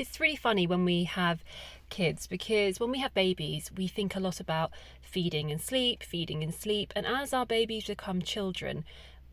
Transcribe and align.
it's 0.00 0.18
really 0.18 0.36
funny 0.36 0.66
when 0.66 0.84
we 0.84 1.04
have 1.04 1.44
kids 1.90 2.26
because 2.26 2.80
when 2.80 2.90
we 2.90 3.00
have 3.00 3.12
babies, 3.12 3.70
we 3.76 3.86
think 3.86 4.16
a 4.16 4.20
lot 4.20 4.40
about 4.40 4.70
feeding 5.02 5.50
and 5.50 5.60
sleep, 5.60 6.02
feeding 6.02 6.42
and 6.42 6.54
sleep. 6.54 6.92
And 6.96 7.04
as 7.04 7.34
our 7.34 7.44
babies 7.44 7.84
become 7.84 8.22
children, 8.22 8.84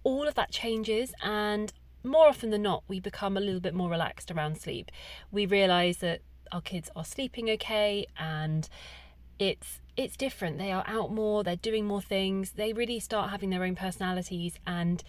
all 0.03 0.27
of 0.27 0.35
that 0.35 0.51
changes. 0.51 1.13
And 1.23 1.71
more 2.03 2.27
often 2.27 2.49
than 2.49 2.63
not, 2.63 2.83
we 2.89 2.99
become 2.99 3.37
a 3.37 3.39
little 3.39 3.61
bit 3.61 3.73
more 3.73 3.89
relaxed 3.89 4.29
around 4.29 4.57
sleep. 4.57 4.91
We 5.31 5.45
realize 5.45 5.97
that 5.97 6.19
our 6.51 6.61
kids 6.61 6.89
are 6.95 7.05
sleeping 7.05 7.49
okay 7.49 8.05
and 8.17 8.69
it's 9.37 9.81
it's 9.97 10.15
different 10.15 10.57
they 10.57 10.71
are 10.71 10.85
out 10.87 11.11
more 11.11 11.43
they're 11.43 11.57
doing 11.57 11.85
more 11.85 12.01
things 12.01 12.51
they 12.51 12.71
really 12.71 13.01
start 13.01 13.29
having 13.31 13.49
their 13.49 13.65
own 13.65 13.75
personalities 13.75 14.53
and 14.65 15.03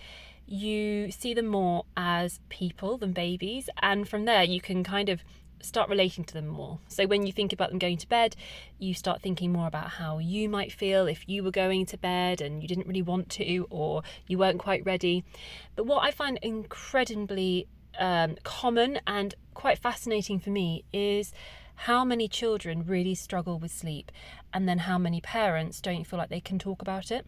you 0.47 1.13
see 1.13 1.35
them 1.35 1.47
more 1.47 1.85
as 1.97 2.41
people 2.49 2.99
than 2.99 3.13
babies 3.13 3.71
and 3.83 4.09
from 4.09 4.25
there 4.25 4.43
you 4.43 4.61
can 4.61 4.83
kind 4.83 5.09
of 5.09 5.23
start 5.63 5.89
relating 5.89 6.25
to 6.25 6.35
them 6.35 6.47
more. 6.47 6.79
So 6.89 7.07
when 7.07 7.27
you 7.27 7.33
think 7.33 7.53
about 7.53 7.71
them 7.71 7.79
going 7.79 7.99
to 7.99 8.09
bed, 8.09 8.37
you 8.79 8.95
start 8.95 9.21
thinking 9.21 9.53
more 9.53 9.67
about 9.67 9.89
how 9.91 10.19
you 10.19 10.49
might 10.49 10.73
feel 10.73 11.07
if 11.07 11.29
you 11.29 11.43
were 11.43 11.51
going 11.51 11.87
to 11.87 11.99
bed 11.99 12.41
and 12.41 12.63
you 12.63 12.69
didn't 12.69 12.87
really 12.87 13.03
want 13.03 13.29
to 13.31 13.67
or 13.71 14.03
you 14.27 14.39
weren't 14.39 14.59
quite 14.59 14.85
ready. 14.85 15.25
But 15.77 15.87
what 15.87 16.05
I 16.05 16.11
find 16.11 16.39
incredibly 16.43 17.67
um, 17.99 18.37
common 18.45 19.01
and 19.07 19.35
quite 19.55 19.79
fascinating 19.79 20.39
for 20.39 20.51
me 20.51 20.85
is 20.93 21.33
how 21.83 22.05
many 22.05 22.27
children 22.27 22.85
really 22.85 23.15
struggle 23.15 23.59
with 23.59 23.71
sleep 23.71 24.11
and 24.53 24.69
then 24.69 24.79
how 24.79 24.99
many 24.99 25.21
parents 25.21 25.81
don't 25.81 26.05
feel 26.05 26.19
like 26.19 26.29
they 26.29 26.41
can 26.41 26.59
talk 26.59 26.83
about 26.83 27.11
it. 27.11 27.27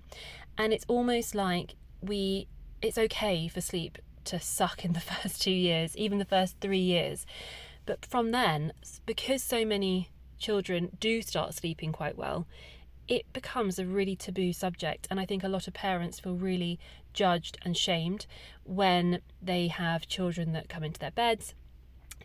And 0.58 0.72
it's 0.72 0.84
almost 0.88 1.34
like 1.34 1.74
we 2.00 2.48
it's 2.82 2.96
okay 2.98 3.46
for 3.46 3.60
sleep 3.60 3.98
to 4.24 4.40
suck 4.40 4.84
in 4.84 4.92
the 4.92 5.00
first 5.12 5.42
two 5.42 5.50
years, 5.50 5.96
even 5.96 6.18
the 6.18 6.24
first 6.24 6.56
three 6.60 6.78
years. 6.78 7.26
But 7.86 8.04
from 8.06 8.30
then, 8.30 8.72
because 9.06 9.42
so 9.42 9.64
many 9.64 10.10
children 10.38 10.96
do 11.00 11.22
start 11.22 11.54
sleeping 11.54 11.92
quite 11.92 12.16
well, 12.16 12.46
it 13.08 13.30
becomes 13.32 13.78
a 13.78 13.84
really 13.84 14.14
taboo 14.14 14.52
subject. 14.52 15.08
And 15.10 15.18
I 15.18 15.26
think 15.26 15.42
a 15.42 15.48
lot 15.48 15.66
of 15.66 15.74
parents 15.74 16.20
feel 16.20 16.34
really 16.34 16.78
judged 17.12 17.58
and 17.62 17.76
shamed 17.76 18.26
when 18.64 19.20
they 19.42 19.66
have 19.66 20.06
children 20.06 20.52
that 20.52 20.68
come 20.68 20.84
into 20.84 21.00
their 21.00 21.10
beds 21.10 21.54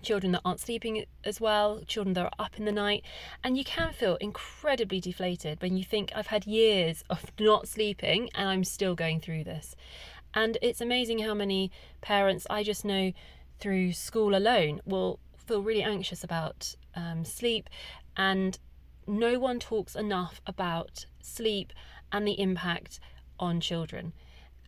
children 0.05 0.31
that 0.31 0.41
aren't 0.45 0.59
sleeping 0.59 1.03
as 1.23 1.41
well, 1.41 1.81
children 1.85 2.13
that 2.13 2.25
are 2.25 2.45
up 2.45 2.57
in 2.57 2.65
the 2.65 2.71
night, 2.71 3.03
and 3.43 3.57
you 3.57 3.63
can 3.63 3.91
feel 3.91 4.15
incredibly 4.17 5.01
deflated 5.01 5.61
when 5.61 5.75
you 5.75 5.83
think, 5.83 6.11
I've 6.15 6.27
had 6.27 6.45
years 6.45 7.03
of 7.09 7.25
not 7.39 7.67
sleeping 7.67 8.29
and 8.33 8.47
I'm 8.47 8.63
still 8.63 8.95
going 8.95 9.19
through 9.19 9.43
this. 9.43 9.75
And 10.33 10.57
it's 10.61 10.81
amazing 10.81 11.19
how 11.19 11.33
many 11.33 11.71
parents 12.01 12.45
I 12.49 12.63
just 12.63 12.85
know 12.85 13.13
through 13.59 13.93
school 13.93 14.35
alone 14.35 14.81
will 14.85 15.19
feel 15.45 15.61
really 15.61 15.83
anxious 15.83 16.23
about 16.23 16.75
um, 16.95 17.25
sleep, 17.25 17.69
and 18.17 18.57
no 19.07 19.39
one 19.39 19.59
talks 19.59 19.95
enough 19.95 20.41
about 20.47 21.05
sleep 21.21 21.73
and 22.11 22.27
the 22.27 22.39
impact 22.39 22.99
on 23.39 23.59
children. 23.59 24.13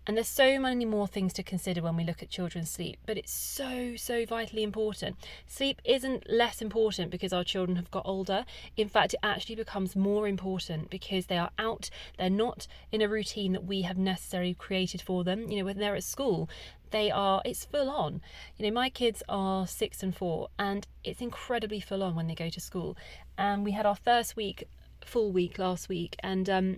And 0.08 0.16
there's 0.16 0.30
so 0.30 0.58
many 0.58 0.86
more 0.86 1.06
things 1.06 1.34
to 1.34 1.44
consider 1.44 1.82
when 1.82 1.98
we 1.98 2.06
look 2.06 2.24
at 2.24 2.30
children's 2.30 2.72
sleep, 2.72 2.98
but 3.06 3.18
it's 3.18 3.32
so, 3.32 3.98
so 3.98 4.26
vitally 4.26 4.64
important. 4.64 5.18
Sleep 5.46 5.82
isn't 5.84 6.30
less 6.30 6.62
important 6.62 7.12
because 7.12 7.34
our 7.34 7.44
children 7.44 7.76
have 7.76 7.92
got 7.92 8.04
older. 8.06 8.46
In 8.78 8.88
fact, 8.88 9.16
it 9.16 9.20
actually 9.22 9.56
becomes 9.56 9.98
more 9.98 10.26
important 10.26 10.90
because 10.90 11.26
they 11.26 11.38
are 11.38 11.52
out, 11.60 11.90
they're 12.18 12.30
not 12.30 12.68
in 12.90 13.02
a 13.02 13.10
routine 13.10 13.52
that 13.52 13.66
we 13.66 13.82
have 13.82 13.98
necessarily 13.98 14.54
created 14.54 15.02
for 15.02 15.26
them. 15.26 15.52
You 15.52 15.60
know, 15.60 15.66
when 15.66 15.78
they're 15.78 15.96
at 15.96 16.06
school, 16.06 16.50
they 16.92 17.12
are 17.12 17.42
it's 17.44 17.66
full 17.66 17.90
on 17.90 18.22
you 18.56 18.66
know 18.66 18.72
my 18.72 18.90
kids 18.90 19.22
are 19.28 19.68
six 19.68 20.02
and 20.02 20.16
four 20.16 20.48
and 20.58 20.88
it's 21.04 21.20
incredibly 21.20 21.82
full 21.82 22.02
on 22.02 22.16
when 22.16 22.28
they 22.28 22.34
go 22.34 22.48
to 22.48 22.62
school 22.62 22.96
and 23.38 23.66
we 23.66 23.72
had 23.72 23.86
our 23.86 23.94
first 23.94 24.38
week 24.38 24.64
full 25.04 25.34
week 25.34 25.60
last 25.60 25.90
week 25.90 26.16
and 26.24 26.50
um, 26.50 26.78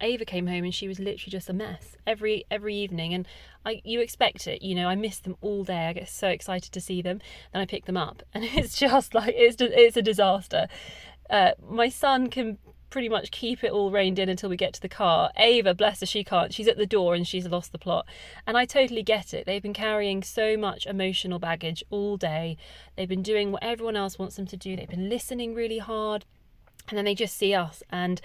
Ava 0.00 0.24
came 0.24 0.46
home 0.46 0.64
and 0.64 0.74
she 0.74 0.88
was 0.88 0.98
literally 0.98 1.30
just 1.30 1.48
a 1.48 1.52
mess 1.52 1.96
every 2.06 2.44
every 2.50 2.74
evening 2.74 3.14
and 3.14 3.26
I 3.64 3.80
you 3.84 4.00
expect 4.00 4.46
it 4.46 4.62
you 4.62 4.74
know 4.74 4.88
I 4.88 4.94
miss 4.94 5.18
them 5.18 5.36
all 5.40 5.64
day 5.64 5.88
I 5.88 5.92
get 5.92 6.08
so 6.08 6.28
excited 6.28 6.72
to 6.72 6.80
see 6.80 7.02
them 7.02 7.20
then 7.52 7.62
I 7.62 7.66
pick 7.66 7.86
them 7.86 7.96
up 7.96 8.22
and 8.34 8.44
it's 8.44 8.78
just 8.78 9.14
like 9.14 9.34
it's 9.36 9.56
it's 9.60 9.96
a 9.96 10.02
disaster. 10.02 10.68
Uh, 11.28 11.50
my 11.68 11.90
son 11.90 12.30
can 12.30 12.56
pretty 12.90 13.08
much 13.08 13.30
keep 13.30 13.62
it 13.62 13.70
all 13.70 13.90
reined 13.90 14.18
in 14.18 14.30
until 14.30 14.48
we 14.48 14.56
get 14.56 14.72
to 14.72 14.80
the 14.80 14.88
car. 14.88 15.30
Ava 15.36 15.74
bless 15.74 16.00
her 16.00 16.06
she 16.06 16.24
can't 16.24 16.54
she's 16.54 16.68
at 16.68 16.78
the 16.78 16.86
door 16.86 17.14
and 17.14 17.26
she's 17.26 17.46
lost 17.46 17.72
the 17.72 17.78
plot 17.78 18.06
and 18.46 18.56
I 18.56 18.64
totally 18.64 19.02
get 19.02 19.34
it. 19.34 19.44
They've 19.44 19.62
been 19.62 19.74
carrying 19.74 20.22
so 20.22 20.56
much 20.56 20.86
emotional 20.86 21.38
baggage 21.38 21.84
all 21.90 22.16
day. 22.16 22.56
They've 22.96 23.08
been 23.08 23.22
doing 23.22 23.52
what 23.52 23.62
everyone 23.62 23.96
else 23.96 24.18
wants 24.18 24.36
them 24.36 24.46
to 24.46 24.56
do. 24.56 24.74
They've 24.74 24.88
been 24.88 25.10
listening 25.10 25.54
really 25.54 25.78
hard 25.78 26.24
and 26.88 26.96
then 26.96 27.04
they 27.04 27.14
just 27.14 27.36
see 27.36 27.54
us 27.54 27.82
and 27.90 28.20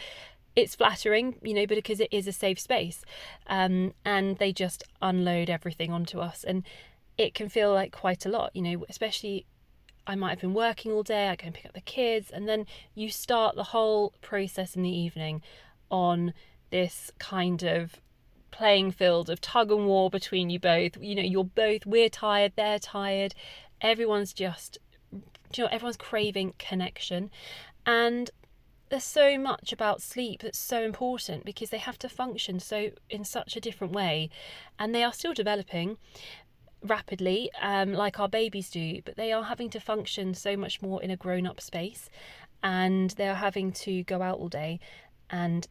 it's 0.56 0.76
flattering, 0.76 1.36
you 1.42 1.54
know, 1.54 1.66
because 1.66 2.00
it 2.00 2.10
is 2.12 2.28
a 2.28 2.32
safe 2.32 2.60
space. 2.60 3.04
Um, 3.48 3.94
and 4.06 4.38
they 4.38 4.54
just 4.54 4.84
unload 5.02 5.50
everything 5.50 5.92
onto 5.92 6.20
us. 6.20 6.44
And 6.44 6.64
it 7.18 7.34
can 7.34 7.50
feel 7.50 7.74
like 7.74 7.92
quite 7.92 8.26
a 8.26 8.30
lot, 8.30 8.56
you 8.56 8.62
know, 8.62 8.86
especially 8.90 9.46
I 10.06 10.16
might 10.16 10.32
have 10.32 10.42
been 10.42 10.54
working 10.54 10.92
all 10.92 11.04
day, 11.04 11.30
I 11.30 11.36
go 11.36 11.46
and 11.46 11.56
pick 11.56 11.66
up 11.66 11.74
the 11.74 11.82
kids, 11.82 12.30
and 12.30 12.48
then 12.48 12.66
you 12.94 13.10
start 13.10 13.56
the 13.56 13.64
whole 13.64 14.14
process 14.22 14.76
in 14.76 14.84
the 14.84 14.90
evening 14.90 15.42
on 15.90 16.34
this 16.72 17.12
kind 17.20 17.64
of 17.64 18.02
playing 18.52 18.92
field 18.92 19.30
of 19.30 19.40
tug 19.40 19.72
and 19.72 19.88
war 19.88 20.10
between 20.10 20.50
you 20.50 20.60
both. 20.60 20.98
You 21.00 21.16
know, 21.16 21.22
you're 21.22 21.44
both, 21.44 21.86
we're 21.86 22.10
tired, 22.10 22.54
they're 22.56 22.80
tired, 22.80 23.34
everyone's 23.82 24.34
just, 24.34 24.78
you 25.12 25.64
know, 25.64 25.68
everyone's 25.72 25.98
craving 25.98 26.54
connection. 26.60 27.32
And 27.86 28.30
there's 28.94 29.04
so 29.04 29.40
much 29.40 29.74
about 29.74 30.04
sleep 30.04 30.44
that's 30.44 30.60
so 30.60 30.84
important 30.84 31.44
because 31.44 31.72
they 31.72 31.80
have 31.80 31.98
to 31.98 32.08
function 32.08 32.60
so 32.60 32.92
in 33.10 33.26
such 33.26 33.56
a 33.56 33.60
different 33.60 33.92
way 33.92 34.30
and 34.78 34.94
they 34.94 35.04
are 35.04 35.12
still 35.12 35.34
developing 35.34 35.98
rapidly 36.84 37.50
um, 37.60 37.92
like 37.92 38.20
our 38.20 38.30
babies 38.30 38.70
do 38.70 39.02
but 39.04 39.16
they 39.16 39.32
are 39.32 39.46
having 39.46 39.68
to 39.68 39.80
function 39.80 40.36
so 40.36 40.56
much 40.56 40.80
more 40.80 41.02
in 41.02 41.10
a 41.10 41.18
grown-up 41.18 41.60
space 41.60 42.08
and 42.62 43.10
they 43.12 43.28
are 43.28 43.34
having 43.34 43.72
to 43.72 44.04
go 44.04 44.22
out 44.22 44.38
all 44.38 44.48
day 44.48 44.80
and 45.32 45.68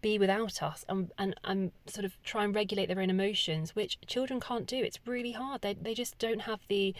be 0.00 0.16
without 0.16 0.62
us 0.62 0.84
and, 0.88 1.10
and, 1.18 1.34
and 1.42 1.72
sort 1.88 2.04
of 2.04 2.22
try 2.22 2.44
and 2.44 2.54
regulate 2.54 2.86
their 2.86 3.00
own 3.00 3.10
emotions 3.10 3.74
which 3.74 3.98
children 4.06 4.38
can't 4.38 4.68
do. 4.68 4.76
It's 4.76 5.00
really 5.04 5.32
hard. 5.32 5.62
They, 5.62 5.74
they 5.74 5.92
just 5.92 6.16
don't 6.20 6.42
have 6.42 6.60
the 6.68 6.94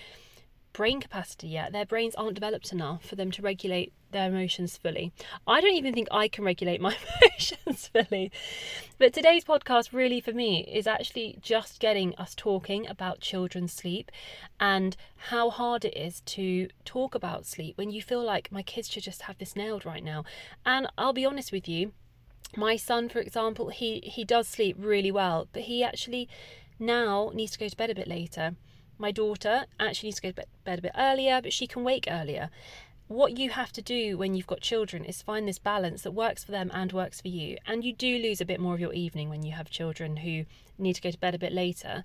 brain 0.72 1.00
capacity 1.00 1.48
yet. 1.48 1.72
Their 1.72 1.86
brains 1.86 2.14
aren't 2.14 2.34
developed 2.34 2.72
enough 2.72 3.04
for 3.04 3.16
them 3.16 3.30
to 3.32 3.42
regulate 3.42 3.92
their 4.10 4.28
emotions 4.28 4.76
fully. 4.76 5.12
I 5.46 5.60
don't 5.60 5.74
even 5.74 5.94
think 5.94 6.08
I 6.10 6.28
can 6.28 6.44
regulate 6.44 6.80
my 6.80 6.96
emotions 7.22 7.88
fully. 7.88 8.32
But 8.98 9.12
today's 9.12 9.44
podcast, 9.44 9.92
really, 9.92 10.20
for 10.20 10.32
me, 10.32 10.64
is 10.64 10.86
actually 10.86 11.38
just 11.40 11.80
getting 11.80 12.14
us 12.16 12.34
talking 12.34 12.86
about 12.86 13.20
children's 13.20 13.72
sleep 13.72 14.10
and 14.58 14.96
how 15.28 15.50
hard 15.50 15.84
it 15.84 15.96
is 15.96 16.20
to 16.22 16.68
talk 16.84 17.14
about 17.14 17.46
sleep 17.46 17.76
when 17.76 17.90
you 17.90 18.02
feel 18.02 18.22
like 18.22 18.52
my 18.52 18.62
kids 18.62 18.90
should 18.90 19.02
just 19.02 19.22
have 19.22 19.38
this 19.38 19.56
nailed 19.56 19.84
right 19.84 20.04
now. 20.04 20.24
And 20.64 20.86
I'll 20.96 21.12
be 21.12 21.26
honest 21.26 21.52
with 21.52 21.68
you, 21.68 21.92
my 22.56 22.76
son, 22.76 23.08
for 23.08 23.18
example, 23.18 23.68
he, 23.68 24.00
he 24.00 24.24
does 24.24 24.48
sleep 24.48 24.76
really 24.78 25.10
well, 25.10 25.48
but 25.52 25.62
he 25.62 25.84
actually 25.84 26.28
now 26.78 27.30
needs 27.34 27.52
to 27.52 27.58
go 27.58 27.68
to 27.68 27.76
bed 27.76 27.90
a 27.90 27.94
bit 27.94 28.08
later. 28.08 28.54
My 28.98 29.12
daughter 29.12 29.66
actually 29.78 30.08
needs 30.08 30.16
to 30.16 30.22
go 30.22 30.30
to 30.32 30.46
bed 30.64 30.78
a 30.80 30.82
bit 30.82 30.92
earlier, 30.96 31.40
but 31.40 31.52
she 31.52 31.66
can 31.66 31.84
wake 31.84 32.06
earlier. 32.10 32.50
What 33.06 33.38
you 33.38 33.50
have 33.50 33.72
to 33.72 33.80
do 33.80 34.18
when 34.18 34.34
you've 34.34 34.46
got 34.46 34.60
children 34.60 35.04
is 35.04 35.22
find 35.22 35.48
this 35.48 35.58
balance 35.58 36.02
that 36.02 36.10
works 36.10 36.44
for 36.44 36.50
them 36.50 36.70
and 36.74 36.92
works 36.92 37.20
for 37.22 37.28
you. 37.28 37.56
And 37.66 37.82
you 37.82 37.94
do 37.94 38.18
lose 38.18 38.40
a 38.40 38.44
bit 38.44 38.60
more 38.60 38.74
of 38.74 38.80
your 38.80 38.92
evening 38.92 39.30
when 39.30 39.42
you 39.42 39.52
have 39.52 39.70
children 39.70 40.18
who 40.18 40.44
need 40.76 40.94
to 40.94 41.00
go 41.00 41.10
to 41.10 41.18
bed 41.18 41.34
a 41.34 41.38
bit 41.38 41.52
later. 41.52 42.04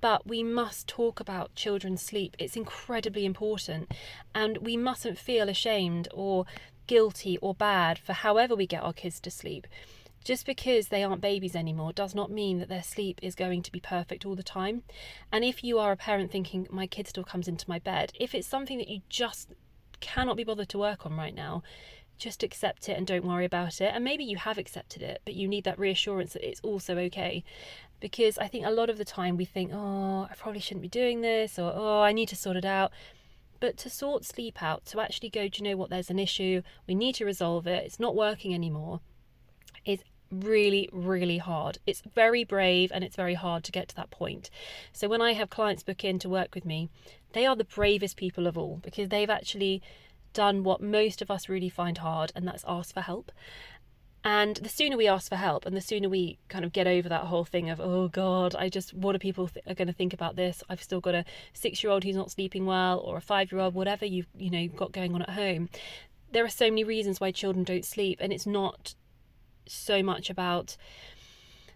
But 0.00 0.26
we 0.26 0.42
must 0.42 0.86
talk 0.86 1.18
about 1.18 1.54
children's 1.54 2.02
sleep. 2.02 2.36
It's 2.38 2.56
incredibly 2.56 3.24
important. 3.24 3.92
And 4.34 4.58
we 4.58 4.76
mustn't 4.76 5.18
feel 5.18 5.48
ashamed 5.48 6.08
or 6.12 6.44
guilty 6.86 7.38
or 7.38 7.54
bad 7.54 7.98
for 7.98 8.12
however 8.12 8.54
we 8.54 8.66
get 8.66 8.82
our 8.82 8.92
kids 8.92 9.20
to 9.20 9.30
sleep. 9.30 9.66
Just 10.24 10.44
because 10.44 10.88
they 10.88 11.02
aren't 11.02 11.20
babies 11.20 11.56
anymore 11.56 11.92
does 11.92 12.14
not 12.14 12.30
mean 12.30 12.58
that 12.58 12.68
their 12.68 12.82
sleep 12.82 13.18
is 13.22 13.34
going 13.34 13.62
to 13.62 13.72
be 13.72 13.80
perfect 13.80 14.26
all 14.26 14.34
the 14.34 14.42
time. 14.42 14.82
And 15.32 15.44
if 15.44 15.64
you 15.64 15.78
are 15.78 15.92
a 15.92 15.96
parent 15.96 16.30
thinking, 16.30 16.66
my 16.70 16.86
kid 16.86 17.08
still 17.08 17.24
comes 17.24 17.48
into 17.48 17.68
my 17.68 17.78
bed, 17.78 18.12
if 18.18 18.34
it's 18.34 18.46
something 18.46 18.78
that 18.78 18.88
you 18.88 19.00
just 19.08 19.50
cannot 20.00 20.36
be 20.36 20.44
bothered 20.44 20.68
to 20.70 20.78
work 20.78 21.06
on 21.06 21.16
right 21.16 21.34
now, 21.34 21.62
just 22.18 22.42
accept 22.42 22.88
it 22.88 22.98
and 22.98 23.06
don't 23.06 23.24
worry 23.24 23.44
about 23.44 23.80
it. 23.80 23.92
And 23.94 24.04
maybe 24.04 24.24
you 24.24 24.36
have 24.36 24.58
accepted 24.58 25.02
it, 25.02 25.22
but 25.24 25.34
you 25.34 25.48
need 25.48 25.64
that 25.64 25.78
reassurance 25.78 26.32
that 26.32 26.46
it's 26.46 26.60
also 26.60 26.98
okay. 26.98 27.44
Because 28.00 28.38
I 28.38 28.48
think 28.48 28.66
a 28.66 28.70
lot 28.70 28.90
of 28.90 28.98
the 28.98 29.04
time 29.04 29.36
we 29.36 29.44
think, 29.44 29.70
oh, 29.72 30.28
I 30.30 30.34
probably 30.36 30.60
shouldn't 30.60 30.82
be 30.82 30.88
doing 30.88 31.20
this, 31.20 31.58
or 31.58 31.72
oh, 31.74 32.02
I 32.02 32.12
need 32.12 32.28
to 32.28 32.36
sort 32.36 32.56
it 32.56 32.64
out. 32.64 32.92
But 33.60 33.76
to 33.78 33.90
sort 33.90 34.24
sleep 34.24 34.62
out, 34.62 34.84
to 34.86 35.00
actually 35.00 35.30
go, 35.30 35.48
do 35.48 35.62
you 35.62 35.70
know 35.70 35.76
what, 35.76 35.90
there's 35.90 36.10
an 36.10 36.18
issue, 36.18 36.62
we 36.86 36.94
need 36.94 37.16
to 37.16 37.24
resolve 37.24 37.66
it, 37.66 37.84
it's 37.84 37.98
not 37.98 38.14
working 38.14 38.54
anymore, 38.54 39.00
is 39.88 40.04
really, 40.30 40.88
really 40.92 41.38
hard. 41.38 41.78
It's 41.86 42.02
very 42.14 42.44
brave 42.44 42.92
and 42.94 43.02
it's 43.02 43.16
very 43.16 43.34
hard 43.34 43.64
to 43.64 43.72
get 43.72 43.88
to 43.88 43.96
that 43.96 44.10
point. 44.10 44.50
So 44.92 45.08
when 45.08 45.22
I 45.22 45.32
have 45.32 45.48
clients 45.50 45.82
book 45.82 46.04
in 46.04 46.18
to 46.20 46.28
work 46.28 46.54
with 46.54 46.66
me, 46.66 46.90
they 47.32 47.46
are 47.46 47.56
the 47.56 47.64
bravest 47.64 48.16
people 48.16 48.46
of 48.46 48.58
all 48.58 48.80
because 48.82 49.08
they've 49.08 49.30
actually 49.30 49.82
done 50.34 50.62
what 50.62 50.82
most 50.82 51.22
of 51.22 51.30
us 51.30 51.48
really 51.48 51.70
find 51.70 51.98
hard, 51.98 52.30
and 52.34 52.46
that's 52.46 52.64
ask 52.68 52.92
for 52.92 53.00
help. 53.00 53.32
And 54.24 54.56
the 54.56 54.68
sooner 54.68 54.96
we 54.96 55.08
ask 55.08 55.30
for 55.30 55.36
help, 55.36 55.64
and 55.64 55.74
the 55.74 55.80
sooner 55.80 56.08
we 56.08 56.38
kind 56.48 56.64
of 56.64 56.72
get 56.72 56.86
over 56.86 57.08
that 57.08 57.24
whole 57.24 57.46
thing 57.46 57.70
of, 57.70 57.80
oh 57.80 58.08
God, 58.08 58.54
I 58.54 58.68
just, 58.68 58.92
what 58.92 59.14
are 59.14 59.18
people 59.18 59.48
th- 59.48 59.64
are 59.66 59.74
going 59.74 59.88
to 59.88 59.94
think 59.94 60.12
about 60.12 60.36
this? 60.36 60.62
I've 60.68 60.82
still 60.82 61.00
got 61.00 61.14
a 61.14 61.24
six-year-old 61.54 62.04
who's 62.04 62.16
not 62.16 62.30
sleeping 62.30 62.66
well, 62.66 62.98
or 62.98 63.16
a 63.16 63.22
five-year-old, 63.22 63.74
whatever 63.74 64.04
you've 64.04 64.26
you 64.36 64.50
know 64.50 64.68
got 64.68 64.92
going 64.92 65.14
on 65.14 65.22
at 65.22 65.30
home. 65.30 65.70
There 66.30 66.44
are 66.44 66.50
so 66.50 66.66
many 66.66 66.84
reasons 66.84 67.20
why 67.20 67.30
children 67.30 67.64
don't 67.64 67.86
sleep, 67.86 68.18
and 68.20 68.32
it's 68.32 68.46
not 68.46 68.94
so 69.74 70.02
much 70.02 70.30
about 70.30 70.76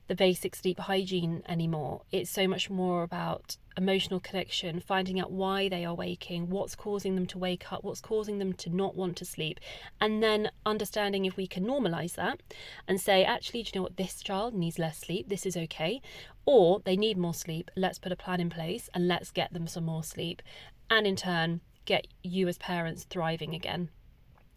the 0.09 0.15
basic 0.15 0.55
sleep 0.55 0.79
hygiene 0.79 1.43
anymore. 1.49 2.03
It's 2.11 2.31
so 2.31 2.47
much 2.49 2.69
more 2.69 3.03
about 3.03 3.57
emotional 3.77 4.21
connection, 4.21 4.81
finding 4.81 5.19
out 5.19 5.31
why 5.31 5.69
they 5.69 5.85
are 5.85 5.95
waking, 5.95 6.51
what's 6.51 6.75
causing 6.75 7.15
them 7.15 7.27
to 7.27 7.39
wake 7.39 7.73
up, 7.73 7.85
what's 7.85 8.01
causing 8.01 8.39
them 8.39 8.53
to 8.55 8.69
not 8.69 8.95
want 8.95 9.17
to 9.17 9.25
sleep, 9.25 9.59
and 10.01 10.23
then 10.23 10.51
understanding 10.67 11.25
if 11.25 11.37
we 11.37 11.47
can 11.47 11.65
normalize 11.65 12.15
that 12.17 12.43
and 12.87 13.01
say, 13.01 13.25
actually, 13.25 13.63
do 13.63 13.71
you 13.73 13.79
know 13.79 13.83
what? 13.85 13.97
This 13.97 14.23
child 14.23 14.55
needs 14.55 14.79
less 14.79 14.99
sleep, 14.99 15.29
this 15.29 15.47
is 15.47 15.57
okay. 15.57 16.03
Or 16.45 16.81
they 16.85 16.97
need 16.97 17.17
more 17.17 17.35
sleep, 17.35 17.71
let's 17.77 17.99
put 17.99 18.13
a 18.13 18.17
plan 18.17 18.41
in 18.41 18.51
place 18.51 18.91
and 18.93 19.09
let's 19.09 19.31
get 19.31 19.53
them 19.53 19.67
some 19.67 19.85
more 19.85 20.05
sleep. 20.05 20.43
And 20.91 21.07
in 21.07 21.17
turn, 21.17 21.61
get 21.85 22.07
you 22.23 22.49
as 22.49 22.59
parents 22.59 23.05
thriving 23.05 23.55
again 23.55 23.89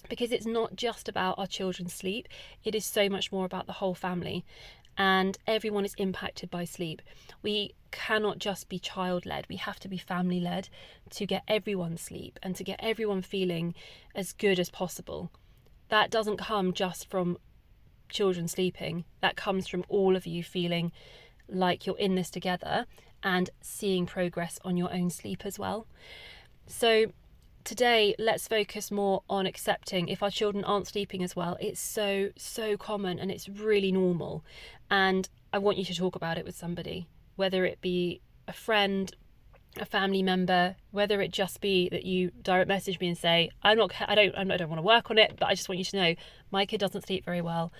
because 0.10 0.31
it's 0.31 0.46
not 0.46 0.75
just 0.75 1.07
about 1.07 1.38
our 1.38 1.48
children's 1.48 1.94
sleep, 1.94 2.28
it 2.63 2.75
is 2.75 2.86
so 2.86 3.10
much 3.10 3.31
more 3.31 3.46
about 3.46 3.68
the 3.68 3.74
whole 3.74 3.96
family. 3.96 4.46
And 4.98 5.38
everyone 5.46 5.84
is 5.84 5.94
impacted 5.96 6.50
by 6.50 6.63
sleep. 6.63 7.02
We 7.42 7.74
cannot 7.92 8.40
just 8.40 8.69
be 8.69 8.80
child 8.80 9.25
led, 9.25 9.46
we 9.50 9.57
have 9.57 9.80
to 9.81 9.88
be 9.88 9.98
family 9.98 10.40
led 10.40 10.69
to 11.12 11.25
get 11.25 11.44
everyone 11.48 11.98
sleep 11.98 12.40
and 12.44 12.56
to 12.56 12.63
get 12.63 12.80
everyone 12.81 13.22
feeling 13.22 13.74
as 14.13 14.34
good 14.34 14.60
as 14.60 14.69
possible. 14.69 15.31
That 15.90 16.10
doesn't 16.10 16.38
come 16.38 16.74
just 16.74 17.10
from 17.10 17.38
children 18.10 18.48
sleeping, 18.48 19.06
that 19.22 19.36
comes 19.36 19.68
from 19.68 19.86
all 19.90 20.16
of 20.16 20.25
you 20.25 20.44
feeling 20.44 20.92
like 21.48 21.86
you're 21.86 21.98
in 21.98 22.16
this 22.16 22.30
together 22.30 22.86
and 23.24 23.50
seeing 23.62 24.06
progress 24.06 24.60
on 24.63 24.78
your 24.78 24.94
own 24.94 25.10
sleep 25.10 25.46
as 25.46 25.57
well. 25.57 25.88
So, 26.68 27.07
today 27.66 28.16
let's 28.18 28.48
focus 28.48 28.92
more 28.92 29.24
on 29.30 29.46
accepting. 29.46 30.08
If 30.08 30.24
our 30.24 30.32
children 30.32 30.64
aren't 30.64 30.88
sleeping 30.88 31.24
as 31.24 31.36
well 31.36 31.58
it's 31.60 31.80
so 31.80 32.30
so 32.38 32.78
common 32.78 33.20
and 33.20 33.30
it's 33.32 33.50
really 33.50 33.92
normal. 33.92 34.44
And 34.90 35.28
i 35.52 35.58
want 35.58 35.78
you 35.78 35.86
to 35.86 35.96
talk 35.96 36.16
about 36.16 36.38
it 36.38 36.46
with 36.46 36.56
somebody 36.56 37.08
whether 37.36 37.66
it 37.66 37.80
be 37.82 38.22
a 38.48 38.54
friend 38.54 39.16
a 39.78 39.86
family 39.86 40.24
member 40.24 40.76
whether 40.92 41.22
it 41.22 41.32
just 41.32 41.60
be 41.60 41.90
that 41.90 42.06
you 42.06 42.32
direct 42.42 42.68
message 42.68 43.00
me 43.00 43.08
and 43.08 43.18
say 43.18 43.50
i'm 43.64 43.78
not 43.78 43.92
i 44.08 44.16
don't 44.16 44.36
i 44.36 44.44
don't 44.44 44.70
want 44.70 44.80
to 44.80 44.84
work 44.84 45.10
on 45.12 45.18
it 45.18 45.36
but 45.40 45.48
i 45.48 45.54
just 45.54 45.68
want 45.68 45.80
you 45.80 45.86
to 45.86 45.98
know 45.98 46.16
my 46.52 46.66
kid 46.66 46.80
doesn't 46.80 47.06
sleep 47.06 47.26
very 47.26 47.42
well 47.42 47.72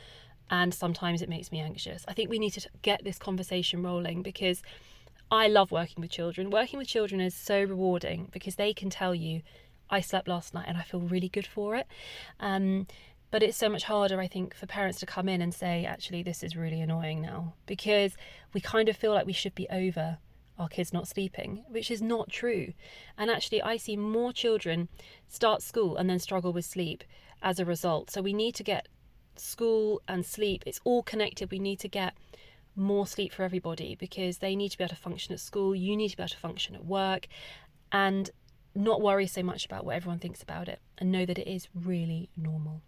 and 0.50 0.74
sometimes 0.74 1.22
it 1.22 1.30
makes 1.30 1.52
me 1.52 1.60
anxious. 1.60 2.06
I 2.08 2.14
think 2.14 2.30
we 2.30 2.40
need 2.40 2.52
to 2.52 2.70
get 2.82 3.04
this 3.04 3.18
conversation 3.18 3.82
rolling 3.84 4.22
because 4.22 4.62
I 5.32 5.48
love 5.48 5.72
working 5.72 6.02
with 6.02 6.12
children. 6.12 6.50
Working 6.50 6.78
with 6.78 6.88
children 6.88 7.20
is 7.20 7.34
so 7.34 7.64
rewarding 7.64 8.30
because 8.32 8.56
they 8.56 8.74
can 8.74 8.90
tell 8.90 9.16
you 9.16 9.42
I 9.90 10.02
slept 10.02 10.28
last 10.28 10.54
night 10.54 10.66
and 10.68 10.78
I 10.78 10.84
feel 10.84 11.00
really 11.00 11.30
good 11.30 11.48
for 11.48 11.76
it. 11.76 11.88
Um, 12.40 12.88
but 13.32 13.44
it's 13.44 13.58
so 13.58 13.70
much 13.70 13.84
harder, 13.84 14.20
I 14.22 14.28
think, 14.28 14.56
for 14.56 14.66
parents 14.66 15.00
to 15.00 15.06
come 15.06 15.28
in 15.28 15.42
and 15.42 15.54
say, 15.54 15.86
actually, 15.86 16.24
this 16.24 16.44
is 16.44 16.56
really 16.56 16.80
annoying 16.80 17.22
now, 17.22 17.54
because 17.66 18.16
we 18.54 18.62
kind 18.62 18.88
of 18.88 18.96
feel 18.96 19.14
like 19.14 19.26
we 19.26 19.34
should 19.34 19.56
be 19.56 19.68
over 19.70 20.20
our 20.58 20.70
kids 20.70 20.94
not 20.94 21.08
sleeping, 21.08 21.66
which 21.68 21.92
is 21.92 22.02
not 22.02 22.30
true. 22.30 22.74
And 23.18 23.30
actually, 23.30 23.62
I 23.62 23.78
see 23.78 23.98
more 23.98 24.32
children 24.32 24.88
start 25.28 25.62
school 25.62 25.98
and 25.98 26.10
then 26.10 26.20
struggle 26.20 26.54
with 26.54 26.66
sleep 26.66 27.04
as 27.42 27.60
a 27.60 27.66
result. 27.66 28.10
So 28.10 28.22
we 28.22 28.34
need 28.34 28.56
to 28.56 28.64
get 28.64 28.88
school 29.36 30.02
and 30.08 30.26
sleep, 30.26 30.64
it's 30.66 30.80
all 30.84 31.04
connected. 31.04 31.52
We 31.52 31.60
need 31.60 31.80
to 31.80 31.90
get 31.90 32.14
more 32.76 33.08
sleep 33.08 33.34
for 33.34 33.44
everybody 33.44 33.96
because 33.96 34.38
they 34.38 34.56
need 34.56 34.70
to 34.70 34.78
be 34.78 34.84
able 34.84 34.96
to 34.96 35.02
function 35.02 35.34
at 35.34 35.40
school, 35.40 35.76
you 35.76 35.96
need 35.96 36.10
to 36.10 36.18
be 36.18 36.24
able 36.24 36.30
to 36.30 36.38
function 36.38 36.76
at 36.76 36.86
work. 36.86 37.28
And 37.92 38.30
not 38.76 39.02
worry 39.02 39.28
so 39.28 39.42
much 39.42 39.66
about 39.66 39.86
what 39.86 39.96
everyone 39.96 40.20
thinks 40.20 40.44
about 40.44 40.68
it 40.68 40.80
and 40.98 41.12
know 41.12 41.26
that 41.26 41.40
it 41.40 41.48
is 41.48 41.68
really 41.74 42.30
normal. 42.36 42.82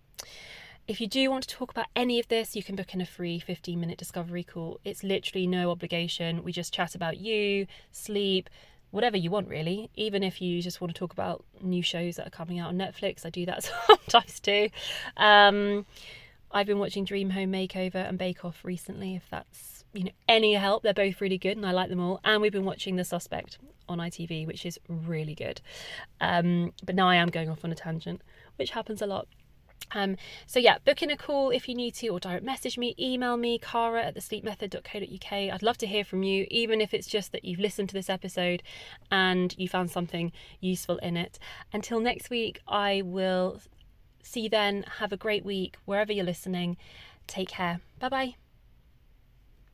If 0.87 1.01
you 1.01 1.07
do 1.07 1.29
want 1.29 1.43
to 1.47 1.53
talk 1.53 1.71
about 1.71 1.87
any 1.95 2.19
of 2.19 2.29
this, 2.29 2.55
you 2.55 2.63
can 2.63 2.75
book 2.75 2.93
in 2.93 3.01
a 3.01 3.05
free 3.05 3.39
15 3.39 3.79
minute 3.79 3.97
discovery 3.97 4.43
call. 4.43 4.79
It's 4.85 5.03
literally 5.03 5.45
no 5.45 5.69
obligation. 5.71 6.43
We 6.43 6.53
just 6.53 6.73
chat 6.73 6.95
about 6.95 7.17
you, 7.17 7.67
sleep, 7.91 8.49
whatever 8.91 9.17
you 9.17 9.29
want, 9.29 9.49
really. 9.49 9.89
Even 9.95 10.23
if 10.23 10.41
you 10.41 10.61
just 10.61 10.79
want 10.79 10.93
to 10.93 10.97
talk 10.97 11.11
about 11.11 11.43
new 11.61 11.81
shows 11.81 12.15
that 12.15 12.27
are 12.27 12.31
coming 12.31 12.59
out 12.59 12.69
on 12.69 12.77
Netflix, 12.77 13.25
I 13.25 13.29
do 13.29 13.45
that 13.47 13.63
sometimes 13.87 14.39
too. 14.39 14.69
Um, 15.17 15.85
I've 16.51 16.67
been 16.67 16.79
watching 16.79 17.03
Dream 17.03 17.31
Home 17.31 17.51
Makeover 17.51 18.07
and 18.07 18.17
Bake 18.17 18.45
Off 18.45 18.63
recently, 18.63 19.15
if 19.15 19.29
that's 19.29 19.83
you 19.93 20.05
know 20.05 20.11
any 20.27 20.53
help. 20.53 20.83
They're 20.83 20.93
both 20.93 21.21
really 21.21 21.37
good 21.37 21.57
and 21.57 21.65
I 21.65 21.71
like 21.71 21.89
them 21.89 21.99
all. 21.99 22.19
And 22.23 22.41
we've 22.41 22.51
been 22.51 22.65
watching 22.65 22.95
The 22.95 23.03
Suspect 23.03 23.57
on 23.89 23.99
ITV, 23.99 24.47
which 24.47 24.65
is 24.65 24.79
really 24.87 25.35
good. 25.35 25.61
Um, 26.21 26.73
but 26.85 26.95
now 26.95 27.07
I 27.07 27.15
am 27.15 27.29
going 27.29 27.49
off 27.49 27.63
on 27.63 27.71
a 27.71 27.75
tangent, 27.75 28.21
which 28.57 28.71
happens 28.71 29.01
a 29.01 29.07
lot. 29.07 29.27
Um, 29.93 30.17
so 30.45 30.59
yeah, 30.59 30.79
book 30.83 31.01
in 31.01 31.09
a 31.11 31.17
call 31.17 31.49
if 31.49 31.69
you 31.69 31.75
need 31.75 31.95
to, 31.95 32.09
or 32.09 32.19
direct 32.19 32.43
message 32.43 32.77
me, 32.77 32.93
email 32.99 33.37
me, 33.37 33.57
cara 33.57 34.03
at 34.03 34.15
thesleepmethod.co.uk. 34.15 35.31
I'd 35.31 35.63
love 35.63 35.77
to 35.77 35.87
hear 35.87 36.03
from 36.03 36.23
you, 36.23 36.45
even 36.49 36.81
if 36.81 36.93
it's 36.93 37.07
just 37.07 37.31
that 37.31 37.45
you've 37.45 37.59
listened 37.59 37.89
to 37.89 37.93
this 37.93 38.09
episode 38.09 38.63
and 39.11 39.55
you 39.57 39.69
found 39.69 39.89
something 39.89 40.31
useful 40.59 40.97
in 40.97 41.15
it. 41.15 41.39
Until 41.71 41.99
next 41.99 42.29
week, 42.29 42.59
I 42.67 43.01
will 43.05 43.61
see 44.27 44.41
you 44.41 44.49
then. 44.49 44.83
Have 44.99 45.11
a 45.11 45.17
great 45.17 45.45
week 45.45 45.77
wherever 45.85 46.11
you're 46.11 46.25
listening. 46.25 46.77
Take 47.27 47.49
care. 47.49 47.79
Bye 47.99 48.09
bye. 48.09 48.46